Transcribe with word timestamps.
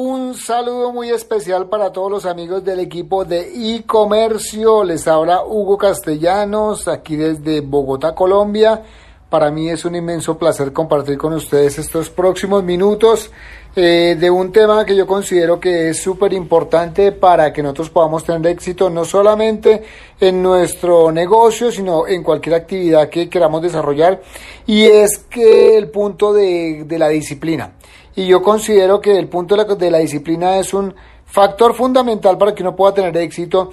Un 0.00 0.36
saludo 0.36 0.92
muy 0.92 1.10
especial 1.10 1.66
para 1.68 1.90
todos 1.90 2.08
los 2.08 2.24
amigos 2.24 2.64
del 2.64 2.78
equipo 2.78 3.24
de 3.24 3.74
e-comercio. 3.74 4.84
Les 4.84 5.08
habla 5.08 5.42
Hugo 5.44 5.76
Castellanos, 5.76 6.86
aquí 6.86 7.16
desde 7.16 7.62
Bogotá, 7.62 8.14
Colombia. 8.14 8.80
Para 9.28 9.50
mí 9.50 9.68
es 9.68 9.84
un 9.84 9.96
inmenso 9.96 10.38
placer 10.38 10.72
compartir 10.72 11.18
con 11.18 11.32
ustedes 11.32 11.80
estos 11.80 12.10
próximos 12.10 12.62
minutos 12.62 13.32
eh, 13.74 14.16
de 14.16 14.30
un 14.30 14.52
tema 14.52 14.84
que 14.86 14.94
yo 14.94 15.04
considero 15.04 15.58
que 15.58 15.88
es 15.88 16.00
súper 16.00 16.32
importante 16.32 17.10
para 17.10 17.52
que 17.52 17.60
nosotros 17.60 17.90
podamos 17.90 18.22
tener 18.22 18.52
éxito 18.52 18.88
no 18.90 19.04
solamente 19.04 19.82
en 20.20 20.40
nuestro 20.40 21.10
negocio, 21.10 21.72
sino 21.72 22.06
en 22.06 22.22
cualquier 22.22 22.54
actividad 22.54 23.08
que 23.08 23.28
queramos 23.28 23.62
desarrollar. 23.62 24.22
Y 24.64 24.84
es 24.84 25.18
que 25.28 25.76
el 25.76 25.90
punto 25.90 26.32
de, 26.32 26.84
de 26.86 26.98
la 27.00 27.08
disciplina 27.08 27.72
y 28.18 28.26
yo 28.26 28.42
considero 28.42 29.00
que 29.00 29.16
el 29.16 29.28
punto 29.28 29.54
de 29.54 29.90
la, 29.92 29.98
disciplina 29.98 30.58
es 30.58 30.74
un 30.74 30.92
factor 31.24 31.72
fundamental 31.72 32.36
para 32.36 32.52
que 32.52 32.64
uno 32.64 32.74
pueda 32.74 32.92
tener 32.92 33.16
éxito, 33.16 33.70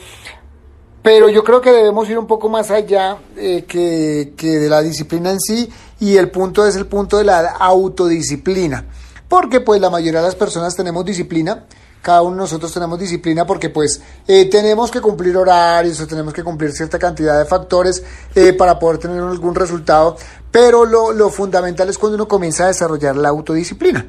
pero 1.02 1.30
yo 1.30 1.44
creo 1.44 1.60
que 1.60 1.72
debemos 1.72 2.08
ir 2.12 2.20
un 2.20 2.28
poco 2.28 2.48
más 2.48 2.70
allá 2.70 3.18
eh, 3.36 3.66
que, 3.68 4.36
de 4.40 4.70
la 4.70 4.84
disciplina 4.84 5.32
en 5.32 5.40
sí 5.40 5.68
y 6.00 6.18
el 6.18 6.30
punto 6.30 6.64
es 6.68 6.76
el 6.76 6.86
punto 6.86 7.18
de 7.18 7.24
la 7.24 7.56
autodisciplina, 7.58 8.86
porque 9.28 9.62
pues 9.62 9.82
la 9.82 9.90
mayoría 9.90 10.20
de 10.20 10.28
las 10.28 10.36
personas 10.36 10.76
tenemos 10.76 11.04
disciplina, 11.04 11.66
cada 12.04 12.22
uno 12.22 12.36
de 12.36 12.42
nosotros 12.42 12.72
tenemos 12.72 13.00
disciplina 13.00 13.48
porque 13.48 13.72
pues 13.72 14.00
eh, 14.28 14.46
tenemos 14.46 14.92
que 14.92 15.02
cumplir 15.02 15.36
horarios 15.38 16.00
o 16.02 16.06
tenemos 16.06 16.36
que 16.36 16.44
cumplir 16.44 16.72
cierta 16.72 17.00
cantidad 17.00 17.40
de 17.40 17.46
factores 17.46 18.04
eh, 18.36 18.54
para 18.54 18.78
poder 18.78 19.00
tener 19.00 19.20
algún 19.22 19.56
resultado, 19.56 20.16
pero 20.52 20.86
lo, 20.86 21.12
lo 21.14 21.32
fundamental 21.32 21.90
es 21.90 21.98
cuando 21.98 22.14
uno 22.14 22.28
comienza 22.28 22.66
a 22.66 22.68
desarrollar 22.68 23.16
la 23.16 23.30
autodisciplina. 23.30 24.06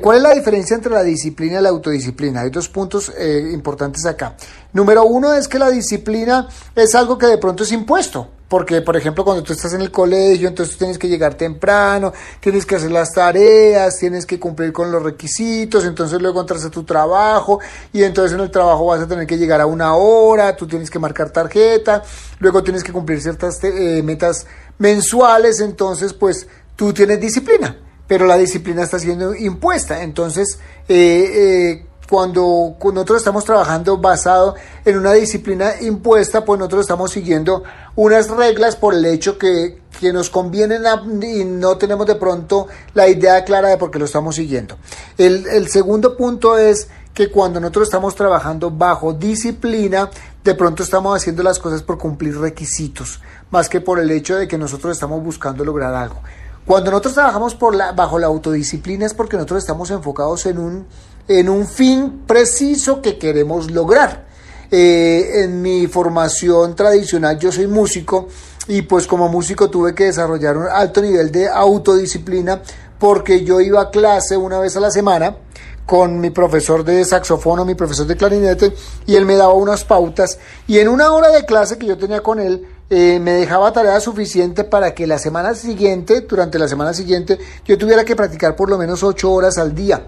¿Cuál 0.00 0.16
es 0.16 0.22
la 0.24 0.34
diferencia 0.34 0.74
entre 0.74 0.90
la 0.90 1.04
disciplina 1.04 1.60
y 1.60 1.62
la 1.62 1.68
autodisciplina? 1.68 2.40
Hay 2.40 2.50
dos 2.50 2.68
puntos 2.68 3.12
eh, 3.16 3.50
importantes 3.52 4.04
acá. 4.06 4.34
Número 4.72 5.04
uno 5.04 5.32
es 5.34 5.46
que 5.46 5.56
la 5.56 5.70
disciplina 5.70 6.48
es 6.74 6.96
algo 6.96 7.16
que 7.16 7.26
de 7.26 7.38
pronto 7.38 7.62
es 7.62 7.70
impuesto. 7.70 8.28
Porque, 8.48 8.82
por 8.82 8.96
ejemplo, 8.96 9.24
cuando 9.24 9.44
tú 9.44 9.52
estás 9.52 9.74
en 9.74 9.82
el 9.82 9.92
colegio, 9.92 10.48
entonces 10.48 10.76
tienes 10.76 10.98
que 10.98 11.06
llegar 11.06 11.34
temprano, 11.34 12.12
tienes 12.40 12.66
que 12.66 12.74
hacer 12.74 12.90
las 12.90 13.12
tareas, 13.12 13.98
tienes 13.98 14.26
que 14.26 14.40
cumplir 14.40 14.72
con 14.72 14.90
los 14.90 15.00
requisitos, 15.00 15.84
entonces 15.84 16.20
luego 16.20 16.40
entras 16.40 16.64
a 16.64 16.70
tu 16.70 16.82
trabajo 16.82 17.60
y 17.92 18.02
entonces 18.02 18.34
en 18.34 18.40
el 18.40 18.50
trabajo 18.50 18.86
vas 18.86 19.02
a 19.02 19.06
tener 19.06 19.28
que 19.28 19.38
llegar 19.38 19.60
a 19.60 19.66
una 19.66 19.94
hora, 19.94 20.56
tú 20.56 20.66
tienes 20.66 20.90
que 20.90 20.98
marcar 20.98 21.30
tarjeta, 21.30 22.02
luego 22.40 22.64
tienes 22.64 22.82
que 22.82 22.90
cumplir 22.90 23.20
ciertas 23.20 23.62
eh, 23.62 24.02
metas 24.02 24.44
mensuales, 24.78 25.60
entonces 25.60 26.14
pues 26.14 26.48
tú 26.74 26.92
tienes 26.92 27.20
disciplina 27.20 27.76
pero 28.08 28.26
la 28.26 28.36
disciplina 28.36 28.82
está 28.82 28.98
siendo 28.98 29.34
impuesta. 29.34 30.02
Entonces, 30.02 30.58
eh, 30.88 31.30
eh, 31.78 31.86
cuando, 32.08 32.76
nosotros 32.82 33.18
estamos 33.18 33.44
trabajando 33.44 33.98
basado 33.98 34.54
en 34.84 34.96
una 34.96 35.12
disciplina 35.12 35.72
impuesta, 35.82 36.44
pues 36.44 36.58
nosotros 36.58 36.80
estamos 36.80 37.12
siguiendo 37.12 37.62
unas 37.96 38.30
reglas 38.30 38.76
por 38.76 38.94
el 38.94 39.04
hecho 39.04 39.36
que, 39.36 39.82
que 40.00 40.12
nos 40.12 40.30
convienen 40.30 40.82
y 41.22 41.44
no 41.44 41.76
tenemos 41.76 42.06
de 42.06 42.14
pronto 42.14 42.66
la 42.94 43.06
idea 43.08 43.44
clara 43.44 43.68
de 43.68 43.76
por 43.76 43.90
qué 43.90 43.98
lo 43.98 44.06
estamos 44.06 44.36
siguiendo. 44.36 44.78
El, 45.18 45.46
el 45.46 45.68
segundo 45.68 46.16
punto 46.16 46.56
es 46.56 46.88
que 47.12 47.30
cuando 47.30 47.60
nosotros 47.60 47.88
estamos 47.88 48.14
trabajando 48.14 48.70
bajo 48.70 49.12
disciplina, 49.12 50.08
de 50.42 50.54
pronto 50.54 50.82
estamos 50.82 51.14
haciendo 51.14 51.42
las 51.42 51.58
cosas 51.58 51.82
por 51.82 51.98
cumplir 51.98 52.38
requisitos, 52.38 53.20
más 53.50 53.68
que 53.68 53.82
por 53.82 53.98
el 53.98 54.10
hecho 54.10 54.36
de 54.36 54.48
que 54.48 54.56
nosotros 54.56 54.92
estamos 54.92 55.22
buscando 55.22 55.62
lograr 55.62 55.94
algo. 55.94 56.22
Cuando 56.68 56.90
nosotros 56.90 57.14
trabajamos 57.14 57.56
bajo 57.96 58.18
la 58.18 58.26
autodisciplina 58.26 59.06
es 59.06 59.14
porque 59.14 59.36
nosotros 59.36 59.60
estamos 59.60 59.90
enfocados 59.90 60.44
en 60.44 60.58
un, 60.58 60.86
en 61.26 61.48
un 61.48 61.66
fin 61.66 62.24
preciso 62.26 63.00
que 63.00 63.16
queremos 63.16 63.70
lograr. 63.70 64.26
Eh, 64.70 65.44
en 65.44 65.62
mi 65.62 65.86
formación 65.86 66.76
tradicional 66.76 67.38
yo 67.38 67.50
soy 67.50 67.66
músico 67.66 68.28
y 68.66 68.82
pues 68.82 69.06
como 69.06 69.30
músico 69.30 69.70
tuve 69.70 69.94
que 69.94 70.04
desarrollar 70.04 70.58
un 70.58 70.66
alto 70.68 71.00
nivel 71.00 71.32
de 71.32 71.48
autodisciplina 71.48 72.60
porque 72.98 73.42
yo 73.44 73.62
iba 73.62 73.80
a 73.80 73.90
clase 73.90 74.36
una 74.36 74.58
vez 74.58 74.76
a 74.76 74.80
la 74.80 74.90
semana 74.90 75.38
con 75.86 76.20
mi 76.20 76.28
profesor 76.28 76.84
de 76.84 77.02
saxofón 77.02 77.60
o 77.60 77.64
mi 77.64 77.76
profesor 77.76 78.06
de 78.06 78.14
clarinete 78.14 78.74
y 79.06 79.16
él 79.16 79.24
me 79.24 79.36
daba 79.36 79.54
unas 79.54 79.84
pautas 79.84 80.38
y 80.66 80.80
en 80.80 80.88
una 80.88 81.12
hora 81.12 81.30
de 81.30 81.46
clase 81.46 81.78
que 81.78 81.86
yo 81.86 81.96
tenía 81.96 82.20
con 82.22 82.38
él 82.38 82.68
eh, 82.90 83.18
me 83.20 83.32
dejaba 83.32 83.72
tarea 83.72 84.00
suficiente 84.00 84.64
para 84.64 84.94
que 84.94 85.06
la 85.06 85.18
semana 85.18 85.54
siguiente, 85.54 86.22
durante 86.22 86.58
la 86.58 86.68
semana 86.68 86.94
siguiente, 86.94 87.38
yo 87.64 87.76
tuviera 87.76 88.04
que 88.04 88.16
practicar 88.16 88.56
por 88.56 88.70
lo 88.70 88.78
menos 88.78 89.02
ocho 89.02 89.30
horas 89.30 89.58
al 89.58 89.74
día. 89.74 90.02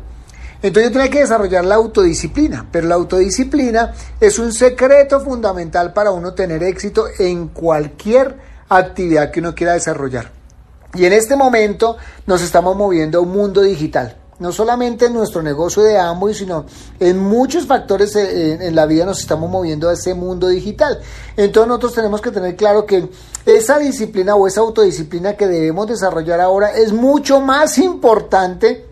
Entonces 0.63 0.91
yo 0.91 0.93
tenía 0.93 1.11
que 1.11 1.21
desarrollar 1.21 1.65
la 1.65 1.77
autodisciplina, 1.77 2.67
pero 2.71 2.87
la 2.87 2.95
autodisciplina 2.95 3.95
es 4.21 4.39
un 4.39 4.53
secreto 4.53 5.21
fundamental 5.21 5.93
para 5.93 6.11
uno 6.11 6.35
tener 6.35 6.63
éxito 6.63 7.07
en 7.19 7.49
cualquier 7.49 8.37
actividad 8.69 9.31
que 9.31 9.41
uno 9.41 9.55
quiera 9.55 9.73
desarrollar. 9.73 10.31
Y 10.95 11.05
en 11.05 11.13
este 11.13 11.37
momento 11.37 11.97
nos 12.27 12.43
estamos 12.43 12.77
moviendo 12.77 13.19
a 13.19 13.23
un 13.23 13.31
mundo 13.31 13.63
digital 13.63 14.20
no 14.41 14.53
solamente 14.53 15.07
en 15.07 15.13
nuestro 15.13 15.43
negocio 15.43 15.83
de 15.83 15.99
Amway, 15.99 16.35
sino 16.35 16.65
en 16.99 17.19
muchos 17.19 17.67
factores 17.67 18.17
eh, 18.17 18.67
en, 18.67 18.75
la 18.75 18.87
vida 18.87 19.05
nos 19.05 19.21
estamos 19.21 19.49
moviendo 19.49 19.89
a 19.89 19.93
ese 19.93 20.15
mundo 20.15 20.49
digital. 20.49 20.99
Entonces 21.37 21.69
nosotros 21.69 21.95
tenemos 21.95 22.21
que 22.21 22.31
tener 22.31 22.57
claro 22.57 22.85
que 22.85 23.09
esa 23.47 23.79
disciplina 23.79 24.35
o 24.35 24.47
esa 24.47 24.63
autodisciplina 24.63 25.37
que 25.37 25.47
debemos 25.47 25.87
desarrollar 25.87 26.41
ahora 26.41 26.73
es 26.73 26.93
mucho 26.93 27.41
más 27.41 27.79
importante 27.79 28.90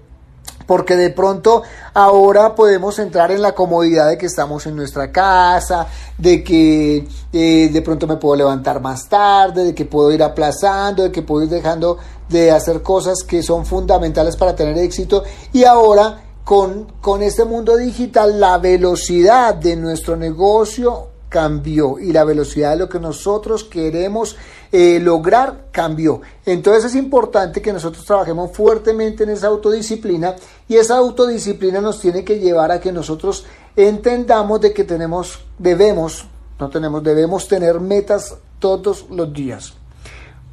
porque 0.68 0.96
de 0.96 1.08
pronto 1.08 1.62
ahora 1.94 2.54
podemos 2.54 2.98
entrar 2.98 3.30
en 3.30 3.40
la 3.40 3.54
comodidad 3.54 4.06
de 4.06 4.18
que 4.18 4.26
estamos 4.26 4.66
en 4.66 4.76
nuestra 4.76 5.10
casa, 5.10 5.86
de 6.18 6.44
que 6.44 7.08
eh, 7.32 7.70
de 7.72 7.82
pronto 7.82 8.06
me 8.06 8.16
puedo 8.16 8.36
levantar 8.36 8.78
más 8.78 9.08
tarde, 9.08 9.64
de 9.64 9.74
que 9.74 9.86
puedo 9.86 10.12
ir 10.12 10.22
aplazando, 10.22 11.04
de 11.04 11.10
que 11.10 11.22
puedo 11.22 11.44
ir 11.44 11.48
dejando 11.48 11.96
de 12.28 12.50
hacer 12.50 12.82
cosas 12.82 13.24
que 13.26 13.42
son 13.42 13.64
fundamentales 13.64 14.36
para 14.36 14.54
tener 14.54 14.76
éxito. 14.76 15.24
Y 15.54 15.64
ahora 15.64 16.20
con, 16.44 16.92
con 17.00 17.22
este 17.22 17.46
mundo 17.46 17.78
digital 17.78 18.38
la 18.38 18.58
velocidad 18.58 19.54
de 19.54 19.74
nuestro 19.74 20.16
negocio 20.16 21.07
cambió 21.28 21.98
y 21.98 22.12
la 22.12 22.24
velocidad 22.24 22.70
de 22.70 22.78
lo 22.78 22.88
que 22.88 22.98
nosotros 22.98 23.64
queremos 23.64 24.36
eh, 24.72 24.98
lograr 25.00 25.66
cambió. 25.70 26.20
Entonces 26.44 26.86
es 26.86 26.94
importante 26.94 27.62
que 27.62 27.72
nosotros 27.72 28.04
trabajemos 28.04 28.52
fuertemente 28.52 29.24
en 29.24 29.30
esa 29.30 29.48
autodisciplina 29.48 30.34
y 30.68 30.76
esa 30.76 30.96
autodisciplina 30.96 31.80
nos 31.80 32.00
tiene 32.00 32.24
que 32.24 32.38
llevar 32.38 32.70
a 32.70 32.80
que 32.80 32.92
nosotros 32.92 33.44
entendamos 33.76 34.60
de 34.60 34.72
que 34.72 34.84
tenemos, 34.84 35.40
debemos, 35.58 36.26
no 36.58 36.68
tenemos, 36.68 37.02
debemos 37.02 37.46
tener 37.46 37.80
metas 37.80 38.36
todos 38.58 39.06
los 39.10 39.32
días. 39.32 39.74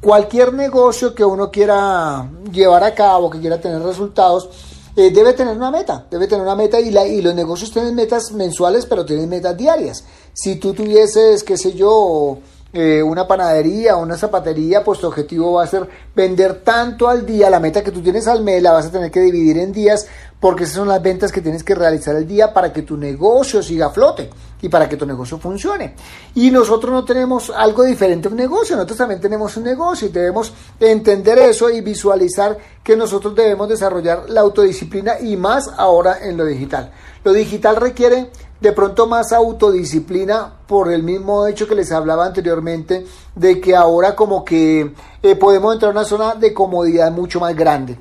Cualquier 0.00 0.52
negocio 0.52 1.14
que 1.14 1.24
uno 1.24 1.50
quiera 1.50 2.28
llevar 2.52 2.84
a 2.84 2.94
cabo, 2.94 3.30
que 3.30 3.40
quiera 3.40 3.60
tener 3.60 3.82
resultados, 3.82 4.75
eh, 4.96 5.10
debe 5.10 5.34
tener 5.34 5.54
una 5.54 5.70
meta, 5.70 6.06
debe 6.10 6.26
tener 6.26 6.42
una 6.42 6.56
meta 6.56 6.80
y, 6.80 6.90
la, 6.90 7.06
y 7.06 7.20
los 7.20 7.34
negocios 7.34 7.70
tienen 7.70 7.94
metas 7.94 8.32
mensuales, 8.32 8.86
pero 8.86 9.04
tienen 9.04 9.28
metas 9.28 9.56
diarias. 9.56 10.04
Si 10.32 10.56
tú 10.56 10.72
tuvieses, 10.72 11.42
qué 11.44 11.58
sé 11.58 11.74
yo, 11.74 12.38
eh, 12.78 13.02
una 13.02 13.26
panadería 13.26 13.96
una 13.96 14.18
zapatería, 14.18 14.84
pues 14.84 15.00
tu 15.00 15.06
objetivo 15.06 15.54
va 15.54 15.64
a 15.64 15.66
ser 15.66 15.88
vender 16.14 16.60
tanto 16.62 17.08
al 17.08 17.24
día, 17.24 17.48
la 17.48 17.58
meta 17.58 17.82
que 17.82 17.90
tú 17.90 18.02
tienes 18.02 18.28
al 18.28 18.42
mes 18.42 18.62
la 18.62 18.72
vas 18.72 18.84
a 18.84 18.92
tener 18.92 19.10
que 19.10 19.20
dividir 19.20 19.56
en 19.56 19.72
días 19.72 20.06
porque 20.38 20.64
esas 20.64 20.76
son 20.76 20.88
las 20.88 21.00
ventas 21.00 21.32
que 21.32 21.40
tienes 21.40 21.64
que 21.64 21.74
realizar 21.74 22.14
al 22.14 22.26
día 22.26 22.52
para 22.52 22.74
que 22.74 22.82
tu 22.82 22.98
negocio 22.98 23.62
siga 23.62 23.86
a 23.86 23.90
flote 23.90 24.28
y 24.60 24.68
para 24.68 24.86
que 24.90 24.98
tu 24.98 25.06
negocio 25.06 25.38
funcione. 25.38 25.94
Y 26.34 26.50
nosotros 26.50 26.92
no 26.92 27.02
tenemos 27.02 27.48
algo 27.48 27.82
diferente 27.82 28.28
a 28.28 28.30
un 28.30 28.36
negocio, 28.36 28.76
nosotros 28.76 28.98
también 28.98 29.22
tenemos 29.22 29.56
un 29.56 29.64
negocio 29.64 30.08
y 30.08 30.12
debemos 30.12 30.52
entender 30.78 31.38
eso 31.38 31.70
y 31.70 31.80
visualizar 31.80 32.58
que 32.84 32.94
nosotros 32.94 33.34
debemos 33.34 33.70
desarrollar 33.70 34.28
la 34.28 34.42
autodisciplina 34.42 35.18
y 35.18 35.38
más 35.38 35.70
ahora 35.78 36.18
en 36.20 36.36
lo 36.36 36.44
digital. 36.44 36.92
Lo 37.24 37.32
digital 37.32 37.76
requiere 37.76 38.30
de 38.60 38.72
pronto 38.72 39.06
más 39.06 39.32
autodisciplina 39.32 40.52
por 40.66 40.90
el 40.90 41.02
mismo 41.02 41.46
hecho 41.46 41.68
que 41.68 41.74
les 41.74 41.92
hablaba 41.92 42.26
anteriormente 42.26 43.06
de 43.34 43.60
que 43.60 43.76
ahora 43.76 44.16
como 44.16 44.44
que 44.44 44.92
eh, 45.22 45.36
podemos 45.36 45.74
entrar 45.74 45.90
a 45.90 45.92
una 45.92 46.04
zona 46.04 46.34
de 46.34 46.54
comodidad 46.54 47.10
mucho 47.12 47.40
más 47.40 47.54
grande. 47.54 47.98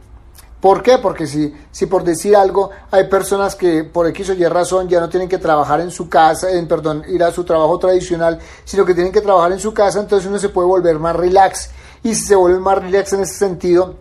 ¿Por 0.65 0.81
qué? 0.81 0.97
Porque 0.97 1.27
si, 1.27 1.53
si 1.71 1.85
por 1.85 2.03
decir 2.03 2.35
algo 2.35 2.71
hay 2.89 3.03
personas 3.03 3.55
que 3.55 3.83
por 3.83 4.07
X 4.07 4.31
o 4.31 4.33
Y 4.33 4.45
razón 4.45 4.87
ya 4.87 4.99
no 4.99 5.09
tienen 5.09 5.29
que 5.29 5.37
trabajar 5.37 5.79
en 5.79 5.91
su 5.91 6.09
casa, 6.09 6.49
en, 6.51 6.67
perdón, 6.67 7.03
ir 7.07 7.23
a 7.23 7.31
su 7.31 7.43
trabajo 7.43 7.77
tradicional, 7.77 8.39
sino 8.63 8.83
que 8.83 8.95
tienen 8.95 9.11
que 9.13 9.21
trabajar 9.21 9.51
en 9.51 9.59
su 9.59 9.73
casa, 9.73 9.99
entonces 9.99 10.27
uno 10.27 10.39
se 10.39 10.49
puede 10.49 10.67
volver 10.67 10.97
más 10.97 11.15
relax. 11.15 11.69
Y 12.01 12.15
si 12.15 12.25
se 12.25 12.35
vuelve 12.35 12.59
más 12.59 12.79
relax 12.79 13.13
en 13.13 13.19
ese 13.21 13.35
sentido, 13.35 13.95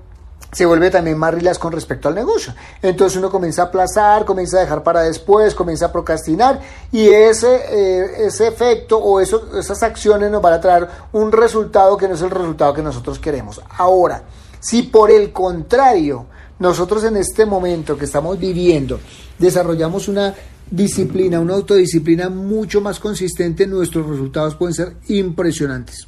se 0.55 0.65
vuelve 0.67 0.89
también 0.89 1.19
más 1.19 1.35
relax 1.35 1.59
con 1.59 1.73
respecto 1.73 2.09
al 2.09 2.15
negocio. 2.15 2.55
Entonces 2.81 3.19
uno 3.19 3.29
comienza 3.29 3.63
a 3.63 3.65
aplazar, 3.67 4.25
comienza 4.25 4.59
a 4.59 4.61
dejar 4.61 4.85
para 4.85 5.03
después, 5.03 5.53
comienza 5.53 5.87
a 5.87 5.93
procrastinar 5.93 6.61
y 6.93 7.09
ese, 7.09 7.57
eh, 7.71 8.27
ese 8.27 8.47
efecto 8.47 8.99
o 8.99 9.21
esas 9.21 9.83
acciones 9.83 10.31
nos 10.31 10.41
van 10.41 10.53
a 10.53 10.61
traer 10.61 10.89
un 11.13 11.33
resultado 11.33 11.97
que 11.97 12.07
no 12.07 12.15
es 12.15 12.23
el 12.23 12.31
resultado 12.31 12.73
que 12.73 12.83
nosotros 12.83 13.19
queremos. 13.19 13.61
Ahora, 13.77 14.23
si 14.61 14.85
por 14.85 15.11
el 15.11 15.33
contrario 15.33 16.27
nosotros 16.61 17.03
en 17.03 17.17
este 17.17 17.47
momento 17.47 17.99
que 17.99 18.05
estamos 18.05 18.39
viviendo 18.39 19.01
desarrollamos 19.39 20.07
una 20.07 20.33
disciplina, 20.71 21.41
una 21.41 21.55
autodisciplina 21.55 22.31
mucho 22.31 22.81
más 22.81 23.01
consistente, 23.01 23.67
nuestros 23.67 24.09
resultados 24.09 24.55
pueden 24.55 24.75
ser 24.75 24.93
impresionantes. 25.09 26.07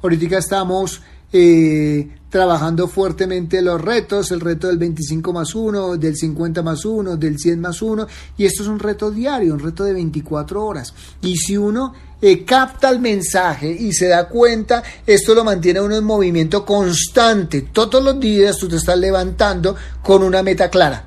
Ahorita 0.00 0.38
estamos 0.38 1.02
eh, 1.32 2.08
trabajando 2.30 2.86
fuertemente 2.88 3.60
los 3.60 3.80
retos, 3.80 4.30
el 4.30 4.40
reto 4.40 4.68
del 4.68 4.78
25 4.78 5.32
más 5.32 5.54
1, 5.54 5.96
del 5.96 6.16
50 6.16 6.62
más 6.62 6.84
1, 6.84 7.16
del 7.16 7.38
100 7.38 7.60
más 7.60 7.82
1, 7.82 8.06
y 8.38 8.46
esto 8.46 8.62
es 8.62 8.68
un 8.68 8.78
reto 8.78 9.10
diario, 9.10 9.52
un 9.52 9.60
reto 9.60 9.84
de 9.84 9.92
24 9.92 10.64
horas. 10.64 10.94
Y 11.20 11.36
si 11.36 11.56
uno 11.56 11.92
eh, 12.22 12.44
capta 12.44 12.88
el 12.88 13.00
mensaje 13.00 13.70
y 13.70 13.92
se 13.92 14.06
da 14.06 14.28
cuenta, 14.28 14.82
esto 15.04 15.34
lo 15.34 15.42
mantiene 15.42 15.80
uno 15.80 15.96
en 15.96 16.04
movimiento 16.04 16.64
constante. 16.64 17.62
Todos 17.72 18.02
los 18.02 18.18
días 18.20 18.56
tú 18.56 18.68
te 18.68 18.76
estás 18.76 18.96
levantando 18.96 19.74
con 20.02 20.22
una 20.22 20.42
meta 20.42 20.70
clara. 20.70 21.06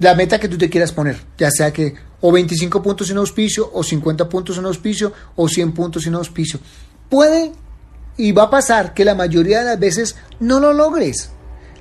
La 0.00 0.14
meta 0.14 0.40
que 0.40 0.48
tú 0.48 0.56
te 0.56 0.70
quieras 0.70 0.92
poner, 0.92 1.20
ya 1.36 1.50
sea 1.50 1.72
que 1.72 1.94
o 2.20 2.32
25 2.32 2.82
puntos 2.82 3.10
en 3.10 3.18
auspicio, 3.18 3.70
o 3.72 3.82
50 3.82 4.28
puntos 4.28 4.56
en 4.58 4.64
auspicio, 4.64 5.12
o 5.36 5.46
100 5.46 5.72
puntos 5.72 6.06
en 6.06 6.14
auspicio. 6.14 6.58
Puede 7.08 7.52
y 8.18 8.32
va 8.32 8.42
a 8.44 8.50
pasar 8.50 8.92
que 8.92 9.06
la 9.06 9.14
mayoría 9.14 9.60
de 9.60 9.64
las 9.64 9.78
veces 9.78 10.16
no 10.40 10.60
lo 10.60 10.74
logres. 10.74 11.30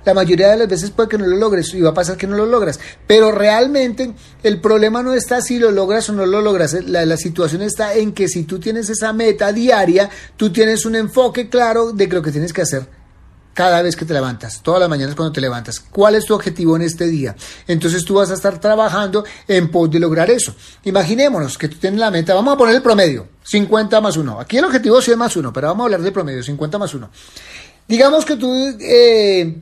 La 0.05 0.13
mayoría 0.13 0.47
de 0.47 0.55
las 0.55 0.69
veces 0.69 0.91
puede 0.91 1.09
que 1.09 1.17
no 1.17 1.27
lo 1.27 1.35
logres 1.35 1.73
y 1.73 1.81
va 1.81 1.89
a 1.89 1.93
pasar 1.93 2.15
que 2.15 2.27
no 2.27 2.37
lo 2.37 2.45
logras. 2.45 2.79
Pero 3.05 3.33
realmente 3.33 4.13
el 4.41 4.61
problema 4.61 5.03
no 5.03 5.13
está 5.13 5.41
si 5.41 5.59
lo 5.59 5.71
logras 5.71 6.09
o 6.09 6.13
no 6.13 6.25
lo 6.25 6.39
logras. 6.39 6.71
La, 6.85 7.05
la, 7.05 7.17
situación 7.17 7.61
está 7.61 7.93
en 7.93 8.13
que 8.13 8.29
si 8.29 8.43
tú 8.43 8.57
tienes 8.57 8.89
esa 8.89 9.11
meta 9.11 9.51
diaria, 9.51 10.09
tú 10.37 10.49
tienes 10.53 10.85
un 10.85 10.95
enfoque 10.95 11.49
claro 11.49 11.91
de 11.91 12.07
lo 12.07 12.21
que 12.21 12.31
tienes 12.31 12.53
que 12.53 12.61
hacer 12.61 12.96
cada 13.57 13.81
vez 13.81 13.95
que 13.95 14.05
te 14.05 14.13
levantas, 14.13 14.61
todas 14.61 14.79
las 14.79 14.87
mañanas 14.87 15.15
cuando 15.15 15.33
te 15.33 15.41
levantas. 15.41 15.79
¿Cuál 15.79 16.13
es 16.13 16.25
tu 16.25 16.35
objetivo 16.35 16.75
en 16.75 16.83
este 16.83 17.07
día? 17.07 17.35
Entonces 17.67 18.05
tú 18.05 18.13
vas 18.13 18.29
a 18.29 18.35
estar 18.35 18.59
trabajando 18.59 19.25
en 19.47 19.71
pos 19.71 19.89
de 19.89 19.99
lograr 19.99 20.29
eso. 20.29 20.53
Imaginémonos 20.83 21.57
que 21.57 21.67
tú 21.67 21.77
tienes 21.77 21.99
la 21.99 22.11
meta, 22.11 22.35
vamos 22.35 22.53
a 22.53 22.57
poner 22.57 22.75
el 22.75 22.83
promedio, 22.83 23.29
50 23.41 23.99
más 23.99 24.15
1. 24.15 24.39
Aquí 24.41 24.59
el 24.59 24.65
objetivo 24.65 24.99
es 24.99 25.17
más 25.17 25.35
1, 25.35 25.51
pero 25.51 25.69
vamos 25.69 25.81
a 25.81 25.85
hablar 25.85 26.01
de 26.01 26.11
promedio, 26.11 26.43
50 26.43 26.77
más 26.77 26.93
1. 26.93 27.09
Digamos 27.87 28.25
que 28.25 28.35
tú 28.35 28.53
eh, 28.79 29.59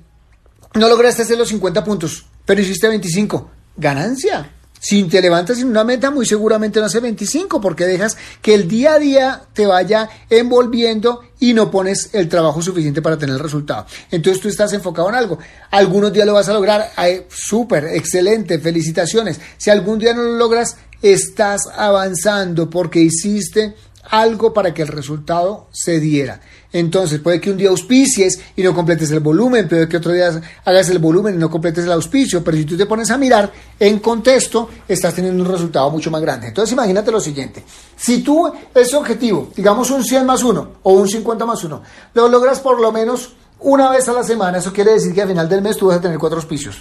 no 0.74 0.90
lograste 0.90 1.22
hacer 1.22 1.38
los 1.38 1.48
50 1.48 1.82
puntos, 1.82 2.26
pero 2.44 2.60
hiciste 2.60 2.90
25. 2.90 3.50
Ganancia. 3.78 4.55
Si 4.88 5.04
te 5.06 5.20
levantas 5.20 5.58
en 5.58 5.68
una 5.70 5.84
meta, 5.84 6.12
muy 6.12 6.28
seguramente 6.28 6.80
no 6.80 6.86
hace 6.86 7.00
25, 7.00 7.60
porque 7.60 7.88
dejas 7.88 8.18
que 8.40 8.54
el 8.54 8.68
día 8.68 8.94
a 8.94 9.00
día 9.00 9.42
te 9.52 9.66
vaya 9.66 10.08
envolviendo 10.30 11.24
y 11.40 11.56
no 11.56 11.72
pones 11.72 12.12
el 12.14 12.30
trabajo 12.30 12.62
suficiente 12.62 13.02
para 13.02 13.18
tener 13.18 13.34
el 13.34 13.42
resultado. 13.42 13.88
Entonces 14.12 14.40
tú 14.44 14.48
estás 14.48 14.74
enfocado 14.74 15.10
en 15.10 15.16
algo. 15.16 15.40
Algunos 15.72 16.14
días 16.14 16.28
lo 16.28 16.34
vas 16.34 16.50
a 16.50 16.54
lograr. 16.54 16.92
Súper, 17.30 17.86
excelente, 17.96 18.60
felicitaciones. 18.60 19.40
Si 19.58 19.72
algún 19.72 19.98
día 19.98 20.14
no 20.14 20.22
lo 20.22 20.38
logras, 20.38 20.78
estás 21.02 21.62
avanzando 21.76 22.70
porque 22.70 23.00
hiciste 23.00 23.74
algo 24.04 24.54
para 24.54 24.72
que 24.72 24.84
el 24.84 24.90
resultado 24.90 25.68
se 25.74 26.00
diera. 26.00 26.42
Entonces, 26.78 27.22
puede 27.22 27.40
que 27.40 27.50
un 27.50 27.56
día 27.56 27.70
auspicies 27.70 28.38
y 28.54 28.62
no 28.62 28.76
completes 28.76 29.10
el 29.12 29.22
volumen, 29.22 29.66
puede 29.66 29.88
que 29.88 29.96
otro 29.96 30.12
día 30.12 30.42
hagas 30.66 30.90
el 30.90 31.00
volumen 31.00 31.36
y 31.36 31.38
no 31.38 31.50
completes 31.50 31.86
el 31.86 31.92
auspicio, 31.94 32.44
pero 32.44 32.58
si 32.58 32.66
tú 32.66 32.76
te 32.76 32.86
pones 32.86 33.10
a 33.12 33.18
mirar 33.18 33.50
en 33.80 34.00
contexto, 34.00 34.68
estás 34.86 35.14
teniendo 35.14 35.42
un 35.42 35.50
resultado 35.50 35.90
mucho 35.90 36.12
más 36.12 36.22
grande. 36.22 36.48
Entonces, 36.48 36.74
imagínate 36.74 37.12
lo 37.12 37.22
siguiente, 37.22 37.64
si 37.96 38.22
tú 38.22 38.52
ese 38.74 38.98
objetivo, 38.98 39.52
digamos 39.56 39.90
un 39.90 40.04
100 40.04 40.26
más 40.26 40.44
1 40.44 40.70
o 40.84 40.94
un 40.94 41.08
50 41.08 41.46
más 41.46 41.64
1, 41.64 41.82
lo 42.14 42.28
logras 42.28 42.60
por 42.60 42.82
lo 42.82 42.92
menos 42.92 43.32
una 43.62 43.90
vez 43.90 44.10
a 44.10 44.12
la 44.12 44.24
semana, 44.24 44.58
eso 44.58 44.74
quiere 44.74 44.92
decir 44.92 45.14
que 45.14 45.22
al 45.22 45.30
final 45.30 45.48
del 45.48 45.62
mes 45.62 45.78
tú 45.78 45.88
vas 45.88 46.00
a 46.00 46.02
tener 46.02 46.18
cuatro 46.18 46.40
auspicios 46.40 46.76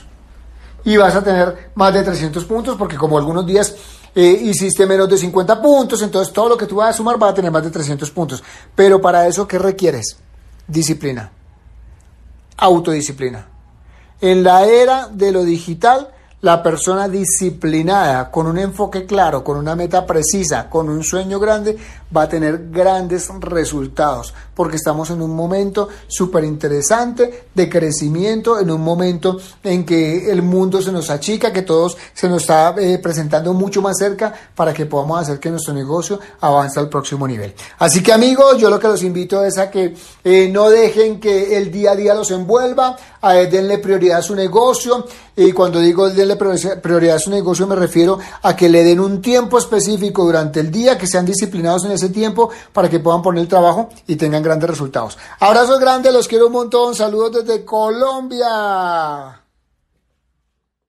y 0.85 0.97
vas 0.97 1.15
a 1.15 1.23
tener 1.23 1.71
más 1.77 1.95
de 1.95 2.03
300 2.03 2.45
puntos 2.47 2.77
porque 2.77 2.97
como 2.97 3.17
algunos 3.17 3.47
días 3.47 3.77
eh, 4.15 4.41
hiciste 4.43 4.87
menos 4.87 5.09
de 5.09 5.19
50 5.19 5.61
puntos, 5.61 6.01
entonces 6.03 6.33
todo 6.33 6.51
lo 6.51 6.57
que 6.57 6.67
tú 6.67 6.77
vas 6.77 6.91
a 6.91 6.97
sumar 6.97 7.21
va 7.21 7.29
a 7.29 7.35
tener 7.35 7.51
más 7.51 7.65
de 7.65 7.71
300 7.71 8.11
puntos. 8.11 8.43
Pero 8.75 9.01
para 9.01 9.27
eso, 9.27 9.47
¿qué 9.49 9.59
requieres? 9.59 10.17
Disciplina, 10.67 11.31
autodisciplina. 12.57 13.49
En 14.21 14.43
la 14.43 14.65
era 14.65 15.09
de 15.09 15.33
lo 15.33 15.45
digital, 15.45 16.11
la 16.45 16.63
persona 16.63 17.09
disciplinada, 17.09 18.31
con 18.31 18.47
un 18.47 18.59
enfoque 18.59 19.07
claro, 19.07 19.43
con 19.43 19.57
una 19.57 19.75
meta 19.75 20.07
precisa, 20.07 20.69
con 20.69 20.91
un 20.91 21.03
sueño 21.03 21.41
grande, 21.41 21.77
va 22.15 22.23
a 22.23 22.29
tener 22.29 22.71
grandes 22.71 23.29
resultados, 23.41 24.35
porque 24.55 24.77
estamos 24.77 25.11
en 25.11 25.23
un 25.23 25.35
momento 25.35 25.89
súper 26.07 26.45
interesante 26.45 27.47
de 27.55 27.69
crecimiento, 27.69 28.59
en 28.61 28.71
un 28.71 28.81
momento 28.83 29.39
en 29.63 29.85
que 29.85 30.31
el 30.31 30.43
mundo 30.43 30.81
se 30.81 30.93
nos 30.93 31.11
achica, 31.11 31.53
que 31.53 31.63
todos 31.63 31.97
se 32.13 32.29
nos 32.29 32.43
está 32.43 32.75
eh, 32.79 32.99
presentando 32.99 33.53
mucho 33.53 33.83
más 33.83 33.99
cerca 33.99 34.33
para 34.55 34.73
que 34.73 34.87
podamos 34.87 35.21
hacer 35.21 35.41
que 35.41 35.51
nuestro 35.51 35.75
negocio 35.75 36.21
avance 36.41 36.79
al 36.79 36.89
próximo 36.89 37.27
nivel. 37.27 37.55
Así 37.79 38.03
que 38.03 38.13
amigos, 38.13 38.59
yo 38.59 38.71
lo 38.71 38.79
que 38.79 38.89
los 38.89 39.03
invito 39.03 39.45
es 39.45 39.59
a 39.59 39.71
que 39.71 39.95
eh, 40.23 40.49
no 40.53 40.71
dejen 40.71 41.21
que 41.21 41.57
el 41.57 41.71
día 41.71 41.93
a 41.93 41.97
día 41.97 42.15
los 42.15 42.31
envuelva, 42.31 42.97
a 43.21 43.33
denle 43.33 43.79
prioridad 43.79 44.19
a 44.19 44.23
su 44.23 44.35
negocio, 44.35 45.07
y 45.37 45.53
cuando 45.53 45.81
digo 45.81 46.11
denle 46.11 46.37
prioridad 46.37 47.17
a 47.17 47.19
su 47.19 47.31
negocio 47.31 47.67
me 47.67 47.75
refiero 47.75 48.19
a 48.43 48.55
que 48.55 48.69
le 48.69 48.85
den 48.85 49.01
un 49.01 49.21
tiempo 49.21 49.59
específico 49.59 50.25
durante 50.25 50.61
el 50.61 50.71
día, 50.71 50.97
que 50.97 51.07
sean 51.07 51.25
disciplinados 51.25 51.85
en 51.85 51.93
tiempo 52.11 52.51
para 52.73 52.89
que 52.89 53.01
puedan 53.01 53.23
poner 53.23 53.43
el 53.43 53.49
trabajo 53.49 53.89
y 54.07 54.17
tengan 54.17 54.43
grandes 54.43 54.71
resultados. 54.71 55.19
Abrazos 55.41 55.81
grandes, 55.81 56.13
los 56.13 56.29
quiero 56.29 56.47
un 56.47 56.53
montón, 56.53 56.95
saludos 56.95 57.45
desde 57.45 57.65
Colombia. 57.65 59.44